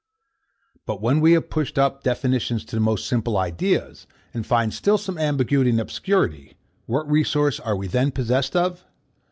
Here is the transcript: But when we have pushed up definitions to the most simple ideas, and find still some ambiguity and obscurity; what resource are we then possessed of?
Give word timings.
But 0.87 0.99
when 0.99 1.19
we 1.19 1.33
have 1.33 1.51
pushed 1.51 1.77
up 1.77 2.01
definitions 2.01 2.65
to 2.65 2.75
the 2.75 2.79
most 2.79 3.05
simple 3.07 3.37
ideas, 3.37 4.07
and 4.33 4.43
find 4.43 4.73
still 4.73 4.97
some 4.97 5.19
ambiguity 5.19 5.69
and 5.69 5.79
obscurity; 5.79 6.57
what 6.87 7.07
resource 7.07 7.59
are 7.59 7.75
we 7.75 7.85
then 7.85 8.09
possessed 8.09 8.55
of? 8.55 8.83